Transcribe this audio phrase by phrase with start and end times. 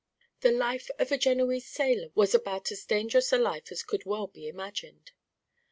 [0.39, 4.25] The life of a Genoese sailor was about as dangerous a life as could well
[4.25, 5.11] be imagined.